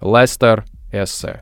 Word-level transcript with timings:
Лестер 0.00 0.64
Эссе. 0.92 1.40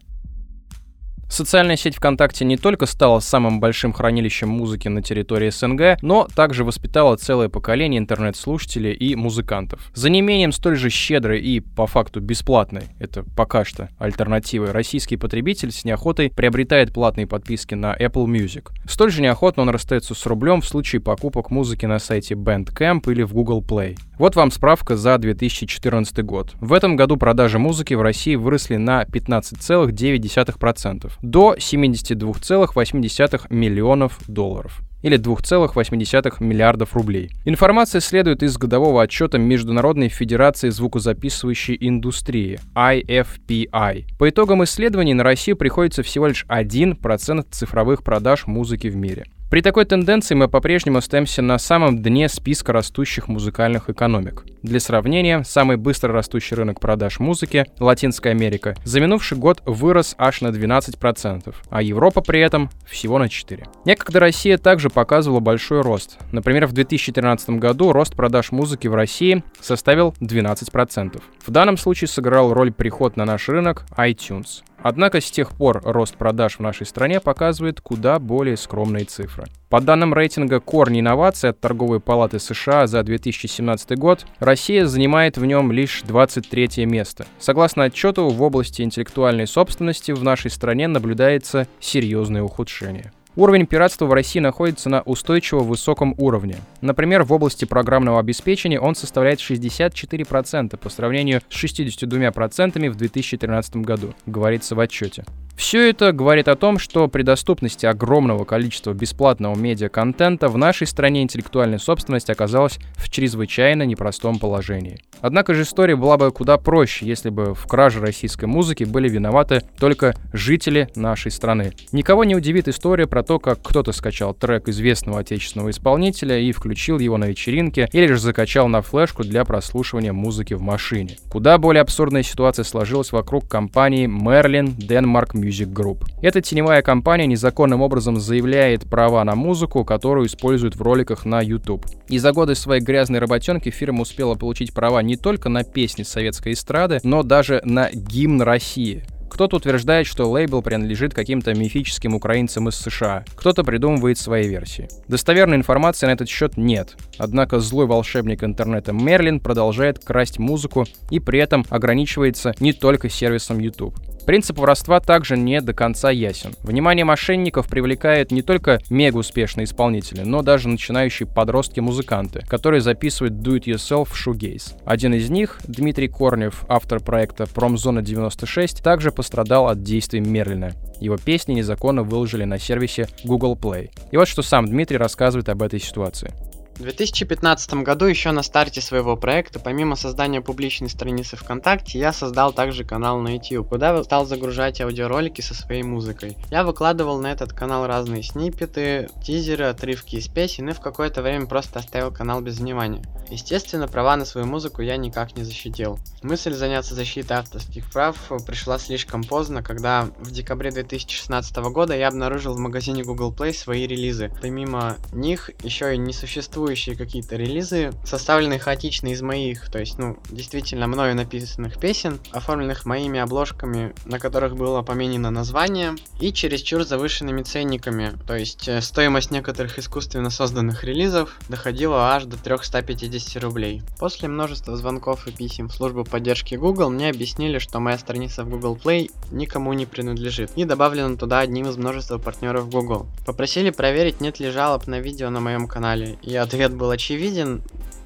Социальная 1.28 1.76
сеть 1.76 1.96
ВКонтакте 1.96 2.44
не 2.44 2.56
только 2.56 2.86
стала 2.86 3.20
самым 3.20 3.60
большим 3.60 3.92
хранилищем 3.92 4.48
музыки 4.48 4.88
на 4.88 5.02
территории 5.02 5.50
СНГ, 5.50 6.02
но 6.02 6.28
также 6.34 6.64
воспитала 6.64 7.16
целое 7.16 7.48
поколение 7.48 7.98
интернет-слушателей 7.98 8.92
и 8.92 9.16
музыкантов. 9.16 9.90
За 9.94 10.10
неимением 10.10 10.52
столь 10.52 10.76
же 10.76 10.90
щедрой 10.90 11.40
и, 11.40 11.60
по 11.60 11.86
факту, 11.86 12.20
бесплатной, 12.20 12.84
это 12.98 13.24
пока 13.36 13.64
что 13.64 13.88
альтернативы, 13.98 14.72
российский 14.72 15.16
потребитель 15.16 15.72
с 15.72 15.84
неохотой 15.84 16.30
приобретает 16.30 16.92
платные 16.92 17.26
подписки 17.26 17.74
на 17.74 17.96
Apple 17.96 18.26
Music. 18.26 18.68
Столь 18.88 19.10
же 19.10 19.22
неохотно 19.22 19.62
он 19.62 19.70
расстается 19.70 20.14
с 20.14 20.26
рублем 20.26 20.60
в 20.60 20.66
случае 20.66 21.00
покупок 21.00 21.50
музыки 21.50 21.86
на 21.86 21.98
сайте 21.98 22.34
Bandcamp 22.34 23.10
или 23.10 23.22
в 23.22 23.32
Google 23.32 23.62
Play. 23.62 23.96
Вот 24.18 24.36
вам 24.36 24.52
справка 24.52 24.96
за 24.96 25.18
2014 25.18 26.24
год. 26.24 26.52
В 26.60 26.72
этом 26.72 26.94
году 26.94 27.16
продажи 27.16 27.58
музыки 27.58 27.94
в 27.94 28.02
России 28.02 28.36
выросли 28.36 28.76
на 28.76 29.02
15,9% 29.02 31.10
до 31.22 31.54
72,8 31.54 33.46
миллионов 33.50 34.18
долларов 34.28 34.82
или 35.04 35.18
2,8 35.18 36.42
миллиардов 36.42 36.94
рублей. 36.94 37.30
Информация 37.44 38.00
следует 38.00 38.42
из 38.42 38.56
годового 38.56 39.02
отчета 39.02 39.36
Международной 39.36 40.08
Федерации 40.08 40.70
звукозаписывающей 40.70 41.76
индустрии 41.78 42.58
IFPI. 42.74 44.06
По 44.18 44.30
итогам 44.30 44.64
исследований 44.64 45.12
на 45.12 45.22
Россию 45.22 45.58
приходится 45.58 46.02
всего 46.02 46.28
лишь 46.28 46.46
1% 46.48 47.46
цифровых 47.50 48.02
продаж 48.02 48.46
музыки 48.46 48.86
в 48.86 48.96
мире. 48.96 49.26
При 49.54 49.62
такой 49.62 49.84
тенденции 49.84 50.34
мы 50.34 50.48
по-прежнему 50.48 50.98
остаемся 50.98 51.40
на 51.40 51.58
самом 51.58 52.02
дне 52.02 52.28
списка 52.28 52.72
растущих 52.72 53.28
музыкальных 53.28 53.88
экономик. 53.88 54.44
Для 54.64 54.80
сравнения, 54.80 55.44
самый 55.44 55.76
быстро 55.76 56.12
растущий 56.12 56.56
рынок 56.56 56.80
продаж 56.80 57.20
музыки— 57.20 57.64
Латинская 57.78 58.30
Америка. 58.30 58.74
За 58.82 58.98
минувший 58.98 59.38
год 59.38 59.62
вырос 59.64 60.16
аж 60.18 60.40
на 60.40 60.48
12%, 60.48 61.54
а 61.70 61.82
Европа 61.82 62.20
при 62.20 62.40
этом 62.40 62.68
всего 62.84 63.20
на 63.20 63.26
4%. 63.26 63.68
Некогда 63.84 64.18
Россия 64.18 64.58
также 64.58 64.90
показывала 64.90 65.38
большой 65.38 65.82
рост. 65.82 66.18
Например, 66.32 66.66
в 66.66 66.72
2013 66.72 67.50
году 67.50 67.92
рост 67.92 68.16
продаж 68.16 68.50
музыки 68.50 68.88
в 68.88 68.96
России 68.96 69.44
составил 69.60 70.16
12%. 70.20 71.22
В 71.46 71.50
данном 71.52 71.76
случае 71.76 72.08
сыграл 72.08 72.52
роль 72.52 72.72
приход 72.72 73.16
на 73.16 73.24
наш 73.24 73.48
рынок 73.48 73.86
iTunes— 73.96 74.64
Однако 74.84 75.22
с 75.22 75.30
тех 75.30 75.52
пор 75.52 75.80
рост 75.82 76.14
продаж 76.18 76.56
в 76.56 76.60
нашей 76.60 76.84
стране 76.84 77.18
показывает 77.18 77.80
куда 77.80 78.18
более 78.18 78.58
скромные 78.58 79.06
цифры. 79.06 79.46
По 79.70 79.80
данным 79.80 80.12
рейтинга 80.12 80.60
Корни 80.60 81.00
инноваций 81.00 81.48
от 81.48 81.58
Торговой 81.58 82.00
палаты 82.00 82.38
США 82.38 82.86
за 82.86 83.02
2017 83.02 83.96
год, 83.96 84.26
Россия 84.40 84.84
занимает 84.84 85.38
в 85.38 85.44
нем 85.46 85.72
лишь 85.72 86.02
23 86.02 86.84
место. 86.84 87.24
Согласно 87.38 87.84
отчету, 87.84 88.28
в 88.28 88.42
области 88.42 88.82
интеллектуальной 88.82 89.46
собственности 89.46 90.12
в 90.12 90.22
нашей 90.22 90.50
стране 90.50 90.86
наблюдается 90.86 91.66
серьезное 91.80 92.42
ухудшение. 92.42 93.10
Уровень 93.36 93.66
пиратства 93.66 94.06
в 94.06 94.12
России 94.12 94.38
находится 94.38 94.88
на 94.88 95.02
устойчиво 95.02 95.60
высоком 95.60 96.14
уровне. 96.18 96.58
Например, 96.80 97.24
в 97.24 97.32
области 97.32 97.64
программного 97.64 98.20
обеспечения 98.20 98.78
он 98.78 98.94
составляет 98.94 99.40
64% 99.40 100.76
по 100.76 100.88
сравнению 100.88 101.42
с 101.48 101.64
62% 101.64 102.90
в 102.90 102.94
2013 102.94 103.76
году, 103.76 104.14
говорится 104.26 104.76
в 104.76 104.80
отчете. 104.80 105.24
Все 105.56 105.88
это 105.88 106.12
говорит 106.12 106.48
о 106.48 106.56
том, 106.56 106.78
что 106.78 107.06
при 107.08 107.22
доступности 107.22 107.86
огромного 107.86 108.44
количества 108.44 108.92
бесплатного 108.92 109.56
медиа-контента 109.56 110.48
в 110.48 110.58
нашей 110.58 110.86
стране 110.86 111.22
интеллектуальная 111.22 111.78
собственность 111.78 112.28
оказалась 112.28 112.78
в 112.96 113.08
чрезвычайно 113.08 113.84
непростом 113.84 114.38
положении. 114.38 114.98
Однако 115.20 115.54
же 115.54 115.62
история 115.62 115.96
была 115.96 116.18
бы 116.18 116.30
куда 116.32 116.58
проще, 116.58 117.06
если 117.06 117.30
бы 117.30 117.54
в 117.54 117.66
краже 117.66 118.00
российской 118.00 118.44
музыки 118.44 118.84
были 118.84 119.08
виноваты 119.08 119.62
только 119.78 120.14
жители 120.32 120.88
нашей 120.96 121.30
страны. 121.30 121.72
Никого 121.92 122.24
не 122.24 122.34
удивит 122.34 122.68
история 122.68 123.06
про 123.06 123.22
то, 123.22 123.38
как 123.38 123.62
кто-то 123.62 123.92
скачал 123.92 124.34
трек 124.34 124.68
известного 124.68 125.20
отечественного 125.20 125.70
исполнителя 125.70 126.38
и 126.38 126.52
включил 126.52 126.98
его 126.98 127.16
на 127.16 127.26
вечеринке, 127.26 127.88
или 127.92 128.06
же 128.08 128.18
закачал 128.18 128.68
на 128.68 128.82
флешку 128.82 129.22
для 129.22 129.44
прослушивания 129.44 130.12
музыки 130.12 130.54
в 130.54 130.60
машине. 130.60 131.16
Куда 131.30 131.56
более 131.58 131.80
абсурдная 131.80 132.22
ситуация 132.22 132.64
сложилась 132.64 133.12
вокруг 133.12 133.48
компании 133.48 134.06
Merlin 134.06 134.76
Denmark 134.76 135.30
Music 135.32 135.43
Group. 135.48 136.04
Эта 136.22 136.40
теневая 136.40 136.82
компания 136.82 137.26
незаконным 137.26 137.82
образом 137.82 138.18
заявляет 138.18 138.88
права 138.88 139.22
на 139.24 139.34
музыку, 139.34 139.84
которую 139.84 140.26
используют 140.26 140.76
в 140.76 140.82
роликах 140.82 141.24
на 141.24 141.40
YouTube. 141.40 141.86
И 142.08 142.18
за 142.18 142.32
годы 142.32 142.54
своей 142.54 142.82
грязной 142.82 143.18
работенки 143.18 143.70
фирма 143.70 144.02
успела 144.02 144.34
получить 144.34 144.72
права 144.72 145.00
не 145.00 145.16
только 145.16 145.48
на 145.48 145.64
песни 145.64 146.02
советской 146.02 146.52
эстрады, 146.52 147.00
но 147.02 147.22
даже 147.22 147.60
на 147.64 147.90
гимн 147.92 148.42
России. 148.42 149.04
Кто-то 149.34 149.56
утверждает, 149.56 150.06
что 150.06 150.30
лейбл 150.30 150.62
принадлежит 150.62 151.12
каким-то 151.12 151.54
мифическим 151.54 152.14
украинцам 152.14 152.68
из 152.68 152.76
США. 152.76 153.24
Кто-то 153.34 153.64
придумывает 153.64 154.16
свои 154.16 154.46
версии. 154.46 154.88
Достоверной 155.08 155.56
информации 155.56 156.06
на 156.06 156.12
этот 156.12 156.28
счет 156.28 156.56
нет. 156.56 156.96
Однако 157.18 157.58
злой 157.58 157.86
волшебник 157.86 158.44
интернета 158.44 158.92
Мерлин 158.92 159.40
продолжает 159.40 159.98
красть 159.98 160.38
музыку 160.38 160.86
и 161.10 161.18
при 161.18 161.40
этом 161.40 161.66
ограничивается 161.68 162.54
не 162.60 162.72
только 162.72 163.08
сервисом 163.08 163.58
YouTube. 163.58 163.98
Принцип 164.26 164.58
воровства 164.58 165.00
также 165.00 165.36
не 165.36 165.60
до 165.60 165.74
конца 165.74 166.10
ясен. 166.10 166.54
Внимание 166.62 167.04
мошенников 167.04 167.68
привлекает 167.68 168.30
не 168.30 168.40
только 168.40 168.80
мега 168.88 169.18
успешные 169.18 169.64
исполнители, 169.64 170.22
но 170.22 170.40
даже 170.42 170.68
начинающие 170.68 171.26
подростки-музыканты, 171.26 172.40
которые 172.48 172.80
записывают 172.80 173.34
do-it-yourself 173.34 174.08
shoegaze. 174.12 174.74
Один 174.86 175.12
из 175.12 175.28
них, 175.28 175.58
Дмитрий 175.66 176.08
Корнев, 176.08 176.64
автор 176.68 177.00
проекта 177.00 177.46
Промзона 177.46 178.00
96, 178.00 178.82
также 178.82 179.12
пострадал 179.12 179.68
от 179.68 179.82
действий 179.82 180.20
Мерлина. 180.20 180.72
Его 181.00 181.18
песни 181.18 181.54
незаконно 181.54 182.02
выложили 182.02 182.44
на 182.44 182.58
сервисе 182.58 183.08
Google 183.24 183.56
Play. 183.56 183.90
И 184.10 184.16
вот 184.16 184.26
что 184.26 184.42
сам 184.42 184.66
Дмитрий 184.66 184.96
рассказывает 184.96 185.50
об 185.50 185.62
этой 185.62 185.80
ситуации. 185.80 186.32
В 186.74 186.82
2015 186.82 187.74
году, 187.84 188.06
еще 188.06 188.32
на 188.32 188.42
старте 188.42 188.80
своего 188.80 189.16
проекта, 189.16 189.60
помимо 189.60 189.94
создания 189.94 190.40
публичной 190.40 190.90
страницы 190.90 191.36
ВКонтакте, 191.36 192.00
я 192.00 192.12
создал 192.12 192.52
также 192.52 192.84
канал 192.84 193.20
на 193.20 193.36
YouTube, 193.36 193.68
куда 193.68 194.02
стал 194.02 194.26
загружать 194.26 194.80
аудиоролики 194.80 195.40
со 195.40 195.54
своей 195.54 195.84
музыкой. 195.84 196.36
Я 196.50 196.64
выкладывал 196.64 197.20
на 197.20 197.30
этот 197.30 197.52
канал 197.52 197.86
разные 197.86 198.24
сниппеты, 198.24 199.08
тизеры, 199.22 199.66
отрывки 199.66 200.16
из 200.16 200.26
песен 200.26 200.68
и 200.68 200.72
в 200.72 200.80
какое-то 200.80 201.22
время 201.22 201.46
просто 201.46 201.78
оставил 201.78 202.10
канал 202.10 202.40
без 202.40 202.58
внимания. 202.58 203.04
Естественно, 203.30 203.88
права 203.88 204.16
на 204.16 204.24
свою 204.24 204.46
музыку 204.46 204.82
я 204.82 204.96
никак 204.96 205.36
не 205.36 205.44
защитил. 205.44 205.98
Мысль 206.22 206.54
заняться 206.54 206.94
защитой 206.94 207.34
авторских 207.34 207.90
прав 207.90 208.16
пришла 208.46 208.78
слишком 208.78 209.24
поздно, 209.24 209.62
когда 209.62 210.08
в 210.18 210.30
декабре 210.30 210.70
2016 210.70 211.56
года 211.56 211.96
я 211.96 212.08
обнаружил 212.08 212.54
в 212.54 212.58
магазине 212.58 213.02
Google 213.02 213.32
Play 213.32 213.52
свои 213.52 213.86
релизы. 213.86 214.32
Помимо 214.40 214.96
них 215.12 215.50
еще 215.62 215.94
и 215.94 215.98
не 215.98 216.12
существует 216.12 216.44
существующие 216.44 216.96
какие-то 216.96 217.36
релизы, 217.36 217.92
составленные 218.04 218.58
хаотично 218.58 219.08
из 219.08 219.22
моих, 219.22 219.70
то 219.70 219.78
есть, 219.78 219.98
ну, 219.98 220.18
действительно 220.30 220.86
мною 220.86 221.14
написанных 221.14 221.78
песен, 221.78 222.20
оформленных 222.32 222.84
моими 222.86 223.20
обложками, 223.20 223.94
на 224.04 224.18
которых 224.18 224.56
было 224.56 224.82
поменено 224.82 225.30
название, 225.30 225.94
и 226.20 226.32
чересчур 226.32 226.84
завышенными 226.84 227.42
ценниками, 227.42 228.12
то 228.26 228.36
есть 228.36 228.68
э, 228.68 228.80
стоимость 228.80 229.30
некоторых 229.30 229.78
искусственно 229.78 230.30
созданных 230.30 230.84
релизов 230.84 231.36
доходила 231.48 232.14
аж 232.14 232.24
до 232.24 232.36
350 232.36 233.13
рублей. 233.36 233.82
После 233.98 234.28
множества 234.28 234.76
звонков 234.76 235.26
и 235.26 235.30
писем 235.30 235.68
в 235.68 235.74
службу 235.74 236.04
поддержки 236.04 236.54
Google 236.54 236.88
мне 236.90 237.10
объяснили, 237.10 237.58
что 237.58 237.80
моя 237.80 237.98
страница 237.98 238.44
в 238.44 238.48
Google 238.48 238.78
Play 238.82 239.10
никому 239.30 239.72
не 239.74 239.84
принадлежит 239.84 240.50
и 240.56 240.64
добавлена 240.64 241.16
туда 241.16 241.40
одним 241.40 241.68
из 241.68 241.76
множества 241.76 242.16
партнеров 242.16 242.70
Google. 242.70 243.06
Попросили 243.26 243.68
проверить, 243.68 244.22
нет 244.22 244.40
ли 244.40 244.50
жалоб 244.50 244.86
на 244.86 245.00
видео 245.00 245.28
на 245.28 245.40
моем 245.40 245.68
канале, 245.68 246.18
и 246.22 246.34
от 246.34 246.54
ответ 246.54 246.74
был 246.74 246.90
очевиден. 246.90 247.62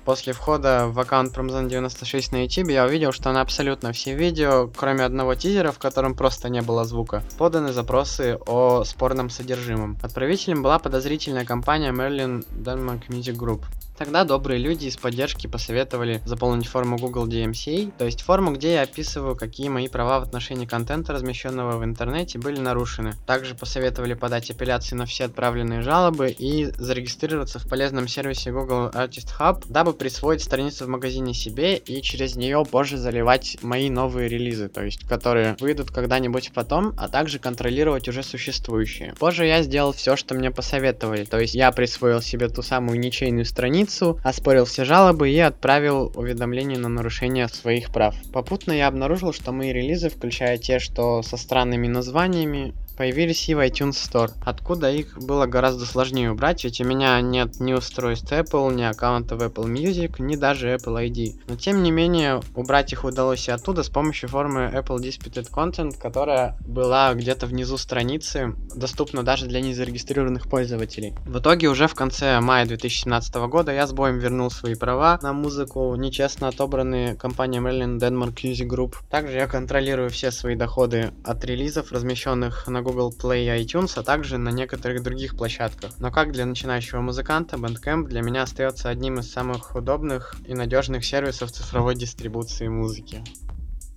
После 0.06 0.32
входа 0.32 0.86
в 0.86 0.98
аккаунт 0.98 1.36
Pромзон96 1.36 2.28
на 2.32 2.44
YouTube 2.44 2.70
я 2.70 2.86
увидел, 2.86 3.12
что 3.12 3.30
на 3.30 3.42
абсолютно 3.42 3.92
все 3.92 4.14
видео, 4.14 4.70
кроме 4.74 5.04
одного 5.04 5.34
тизера, 5.34 5.70
в 5.70 5.78
котором 5.78 6.14
просто 6.14 6.48
не 6.48 6.62
было 6.62 6.86
звука, 6.86 7.22
поданы 7.36 7.74
запросы 7.74 8.38
о 8.46 8.84
спорном 8.84 9.28
содержимом. 9.28 9.98
Отправителем 10.02 10.62
была 10.62 10.78
подозрительная 10.78 11.44
компания 11.44 11.92
Merlin 11.92 12.46
Denmark 12.52 13.08
Music 13.08 13.36
Group. 13.36 13.64
Тогда 13.98 14.22
добрые 14.22 14.60
люди 14.60 14.86
из 14.86 14.96
поддержки 14.96 15.48
посоветовали 15.48 16.22
заполнить 16.24 16.68
форму 16.68 16.98
Google 16.98 17.26
DMCA, 17.26 17.92
то 17.98 18.04
есть 18.04 18.22
форму, 18.22 18.52
где 18.52 18.74
я 18.74 18.82
описываю, 18.82 19.34
какие 19.34 19.68
мои 19.68 19.88
права 19.88 20.20
в 20.20 20.22
отношении 20.22 20.66
контента, 20.66 21.12
размещенного 21.12 21.78
в 21.78 21.84
интернете, 21.84 22.38
были 22.38 22.60
нарушены. 22.60 23.14
Также 23.26 23.56
посоветовали 23.56 24.14
подать 24.14 24.52
апелляции 24.52 24.94
на 24.94 25.04
все 25.04 25.24
отправленные 25.24 25.82
жалобы 25.82 26.30
и 26.30 26.66
зарегистрироваться 26.66 27.58
в 27.58 27.68
полезном 27.68 28.06
сервисе 28.06 28.52
Google 28.52 28.90
Artist 28.90 29.30
Hub, 29.40 29.64
дабы 29.68 29.92
присвоить 29.94 30.44
страницу 30.44 30.84
в 30.84 30.88
магазине 30.88 31.34
себе 31.34 31.76
и 31.76 32.00
через 32.00 32.36
нее 32.36 32.64
позже 32.64 32.98
заливать 32.98 33.58
мои 33.62 33.90
новые 33.90 34.28
релизы, 34.28 34.68
то 34.68 34.84
есть 34.84 35.08
которые 35.08 35.56
выйдут 35.58 35.90
когда-нибудь 35.90 36.52
потом, 36.54 36.94
а 36.96 37.08
также 37.08 37.40
контролировать 37.40 38.06
уже 38.06 38.22
существующие. 38.22 39.14
Позже 39.18 39.44
я 39.44 39.60
сделал 39.64 39.92
все, 39.92 40.14
что 40.14 40.36
мне 40.36 40.52
посоветовали, 40.52 41.24
то 41.24 41.40
есть 41.40 41.56
я 41.56 41.72
присвоил 41.72 42.22
себе 42.22 42.48
ту 42.48 42.62
самую 42.62 43.00
ничейную 43.00 43.44
страницу, 43.44 43.87
страницу, 43.88 44.20
оспорил 44.22 44.64
все 44.64 44.84
жалобы 44.84 45.30
и 45.30 45.38
отправил 45.38 46.12
уведомление 46.14 46.78
на 46.78 46.88
нарушение 46.88 47.48
своих 47.48 47.90
прав. 47.90 48.14
Попутно 48.32 48.72
я 48.72 48.86
обнаружил, 48.88 49.32
что 49.32 49.52
мои 49.52 49.72
релизы, 49.72 50.08
включая 50.08 50.58
те, 50.58 50.78
что 50.78 51.22
со 51.22 51.36
странными 51.36 51.88
названиями, 51.88 52.74
появились 52.98 53.48
и 53.48 53.54
в 53.54 53.60
iTunes 53.60 53.92
Store, 53.92 54.32
откуда 54.44 54.90
их 54.90 55.16
было 55.18 55.46
гораздо 55.46 55.86
сложнее 55.86 56.32
убрать, 56.32 56.64
ведь 56.64 56.80
у 56.80 56.84
меня 56.84 57.20
нет 57.20 57.60
ни 57.60 57.72
устройств 57.72 58.32
Apple, 58.32 58.74
ни 58.74 58.82
аккаунта 58.82 59.36
в 59.36 59.42
Apple 59.42 59.72
Music, 59.72 60.16
ни 60.18 60.34
даже 60.34 60.74
Apple 60.74 61.08
ID. 61.08 61.40
Но 61.46 61.54
тем 61.54 61.84
не 61.84 61.92
менее, 61.92 62.40
убрать 62.56 62.92
их 62.92 63.04
удалось 63.04 63.46
и 63.46 63.52
оттуда 63.52 63.84
с 63.84 63.88
помощью 63.88 64.28
формы 64.28 64.72
Apple 64.74 64.96
Disputed 64.96 65.48
Content, 65.48 65.96
которая 65.96 66.58
была 66.66 67.14
где-то 67.14 67.46
внизу 67.46 67.76
страницы, 67.76 68.56
доступна 68.74 69.22
даже 69.22 69.46
для 69.46 69.60
незарегистрированных 69.60 70.48
пользователей. 70.48 71.14
В 71.24 71.38
итоге 71.38 71.68
уже 71.68 71.86
в 71.86 71.94
конце 71.94 72.40
мая 72.40 72.66
2017 72.66 73.32
года 73.48 73.72
я 73.72 73.86
с 73.86 73.92
боем 73.92 74.18
вернул 74.18 74.50
свои 74.50 74.74
права 74.74 75.20
на 75.22 75.32
музыку, 75.32 75.94
нечестно 75.94 76.48
отобранные 76.48 77.14
компанией 77.14 77.62
Maryland 77.62 78.00
Denmark 78.00 78.34
Music 78.42 78.68
Group. 78.68 78.94
Также 79.08 79.36
я 79.36 79.46
контролирую 79.46 80.10
все 80.10 80.32
свои 80.32 80.56
доходы 80.56 81.12
от 81.22 81.44
релизов, 81.44 81.92
размещенных 81.92 82.66
на 82.66 82.87
Google 82.88 83.12
Play 83.12 83.44
и 83.44 83.64
iTunes, 83.64 83.92
а 83.96 84.02
также 84.02 84.38
на 84.38 84.48
некоторых 84.48 85.02
других 85.02 85.36
площадках. 85.36 85.92
Но 85.98 86.10
как 86.10 86.32
для 86.32 86.46
начинающего 86.46 87.00
музыканта, 87.02 87.56
Bandcamp 87.56 88.04
для 88.04 88.22
меня 88.22 88.44
остается 88.44 88.88
одним 88.88 89.18
из 89.18 89.30
самых 89.30 89.74
удобных 89.76 90.34
и 90.46 90.54
надежных 90.54 91.04
сервисов 91.04 91.52
цифровой 91.52 91.94
дистрибуции 91.94 92.68
музыки. 92.68 93.22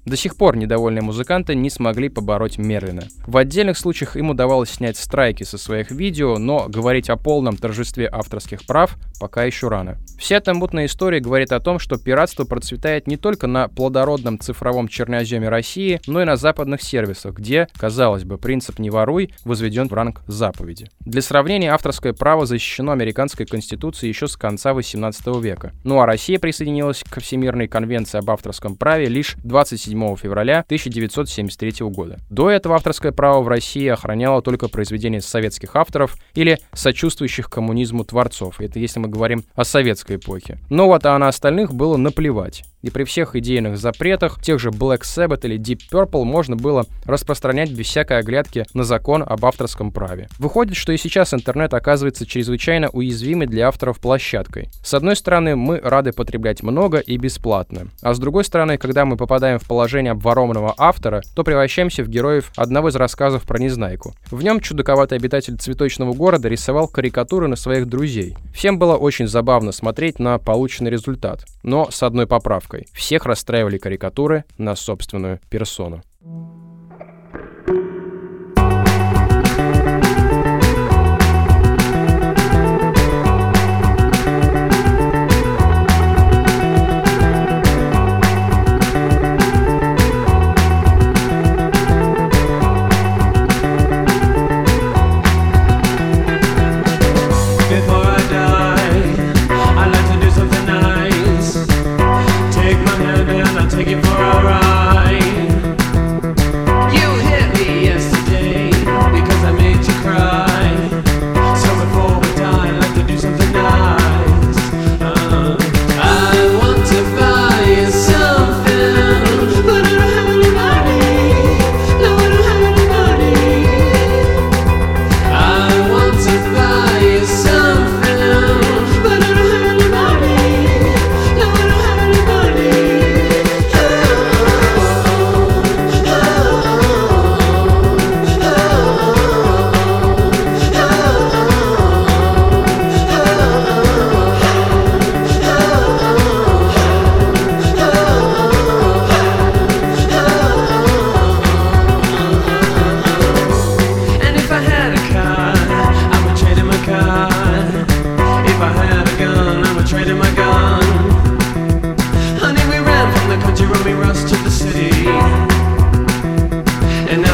До 0.05 0.17
сих 0.17 0.35
пор 0.35 0.57
недовольные 0.57 1.03
музыканты 1.03 1.53
не 1.53 1.69
смогли 1.69 2.09
побороть 2.09 2.57
Мерлина. 2.57 3.03
В 3.27 3.37
отдельных 3.37 3.77
случаях 3.77 4.15
им 4.15 4.31
удавалось 4.31 4.71
снять 4.71 4.97
страйки 4.97 5.43
со 5.43 5.57
своих 5.57 5.91
видео, 5.91 6.37
но 6.37 6.67
говорить 6.67 7.09
о 7.09 7.17
полном 7.17 7.55
торжестве 7.55 8.09
авторских 8.11 8.65
прав 8.65 8.97
пока 9.21 9.43
еще 9.43 9.67
рано. 9.67 9.99
Вся 10.17 10.37
эта 10.37 10.53
мутная 10.55 10.87
история 10.87 11.19
говорит 11.19 11.51
о 11.51 11.59
том, 11.59 11.77
что 11.77 11.97
пиратство 11.97 12.43
процветает 12.43 13.05
не 13.05 13.17
только 13.17 13.45
на 13.45 13.67
плодородном 13.67 14.39
цифровом 14.39 14.87
черноземе 14.87 15.47
России, 15.47 16.01
но 16.07 16.23
и 16.23 16.25
на 16.25 16.37
западных 16.37 16.81
сервисах, 16.81 17.35
где, 17.35 17.67
казалось 17.77 18.23
бы, 18.23 18.39
принцип 18.39 18.79
«не 18.79 18.89
воруй» 18.89 19.31
возведен 19.45 19.87
в 19.87 19.93
ранг 19.93 20.21
заповеди. 20.25 20.89
Для 21.01 21.21
сравнения, 21.21 21.71
авторское 21.71 22.13
право 22.13 22.47
защищено 22.47 22.91
американской 22.91 23.45
конституцией 23.45 24.09
еще 24.09 24.27
с 24.27 24.35
конца 24.35 24.73
18 24.73 25.27
века. 25.39 25.73
Ну 25.83 26.01
а 26.01 26.07
Россия 26.07 26.39
присоединилась 26.39 27.03
к 27.07 27.21
Всемирной 27.21 27.67
конвенции 27.67 28.17
об 28.17 28.31
авторском 28.31 28.75
праве 28.75 29.05
лишь 29.05 29.35
27 29.43 29.90
7 29.91 30.15
февраля 30.15 30.59
1973 30.59 31.87
года. 31.89 32.19
До 32.29 32.49
этого 32.49 32.75
авторское 32.75 33.11
право 33.11 33.41
в 33.41 33.47
России 33.47 33.87
охраняло 33.87 34.41
только 34.41 34.69
произведения 34.69 35.21
советских 35.21 35.75
авторов 35.75 36.15
или 36.33 36.59
сочувствующих 36.73 37.49
коммунизму 37.49 38.05
творцов. 38.05 38.61
Это 38.61 38.79
если 38.79 38.99
мы 38.99 39.09
говорим 39.09 39.43
о 39.53 39.65
советской 39.65 40.15
эпохе. 40.15 40.59
Но 40.69 40.87
вот 40.87 41.05
а 41.05 41.17
на 41.17 41.27
остальных 41.27 41.73
было 41.73 41.97
наплевать. 41.97 42.63
И 42.81 42.89
при 42.89 43.03
всех 43.03 43.35
идейных 43.35 43.77
запретах, 43.77 44.41
тех 44.41 44.59
же 44.59 44.69
Black 44.69 45.01
Sabbath 45.01 45.41
или 45.43 45.59
Deep 45.59 45.81
Purple, 45.91 46.23
можно 46.23 46.55
было 46.55 46.85
распространять 47.05 47.71
без 47.71 47.85
всякой 47.85 48.19
оглядки 48.19 48.65
на 48.73 48.83
закон 48.83 49.23
об 49.25 49.45
авторском 49.45 49.91
праве. 49.91 50.29
Выходит, 50.39 50.75
что 50.75 50.91
и 50.91 50.97
сейчас 50.97 51.33
интернет 51.33 51.73
оказывается 51.73 52.25
чрезвычайно 52.25 52.89
уязвимой 52.89 53.45
для 53.45 53.67
авторов 53.67 53.99
площадкой. 53.99 54.69
С 54.83 54.93
одной 54.95 55.15
стороны, 55.15 55.55
мы 55.55 55.79
рады 55.79 56.11
потреблять 56.11 56.63
много 56.63 56.97
и 56.97 57.17
бесплатно, 57.17 57.87
а 58.01 58.13
с 58.13 58.19
другой 58.19 58.45
стороны, 58.45 58.77
когда 58.77 59.05
мы 59.05 59.15
попадаем 59.15 59.59
в 59.59 59.67
положение 59.67 59.80
обворованного 60.09 60.73
автора, 60.77 61.21
то 61.35 61.43
превращаемся 61.43 62.03
в 62.03 62.07
героев 62.07 62.51
одного 62.55 62.89
из 62.89 62.95
рассказов 62.95 63.43
про 63.43 63.59
Незнайку. 63.59 64.13
В 64.29 64.43
нем 64.43 64.59
чудаковатый 64.59 65.17
обитатель 65.17 65.57
цветочного 65.57 66.13
города 66.13 66.47
рисовал 66.47 66.87
карикатуры 66.87 67.47
на 67.47 67.55
своих 67.55 67.87
друзей. 67.87 68.35
Всем 68.53 68.79
было 68.79 68.95
очень 68.95 69.27
забавно 69.27 69.71
смотреть 69.71 70.19
на 70.19 70.37
полученный 70.37 70.91
результат, 70.91 71.45
но 71.63 71.89
с 71.89 72.03
одной 72.03 72.27
поправкой. 72.27 72.87
Всех 72.93 73.25
расстраивали 73.25 73.77
карикатуры 73.77 74.45
на 74.57 74.75
собственную 74.75 75.39
персону. 75.49 76.01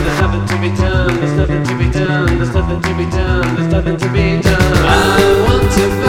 There's 0.08 0.22
nothing 0.22 0.46
to 0.48 0.62
be 0.62 0.70
done. 0.70 1.20
There's 1.20 1.34
nothing 1.34 1.64
to 1.66 1.78
be 1.78 1.92
done. 1.92 2.38
There's 2.38 2.54
nothing 2.54 2.82
to 2.82 2.98
be 2.98 3.10
done. 3.12 3.56
There's 3.56 3.74
nothing 3.74 3.98
to 3.98 4.14
be 4.14 4.42
done. 4.42 4.74
I 4.88 5.46
want 5.46 5.72
to. 5.74 6.07